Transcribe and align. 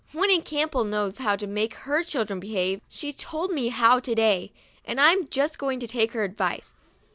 "Winnie 0.15 0.41
Campbell 0.41 0.83
knows 0.83 1.19
how 1.19 1.35
to 1.35 1.45
make 1.45 1.75
her 1.75 2.03
children 2.03 2.39
behave. 2.39 2.81
She 2.89 3.13
told 3.13 3.51
me 3.51 3.67
how, 3.67 3.99
to 3.99 4.15
day, 4.15 4.51
and 4.83 4.99
I'm 4.99 5.27
just 5.29 5.59
going 5.59 5.79
to 5.79 5.87
take 5.87 6.13
her 6.13 6.23
advice." 6.23 6.73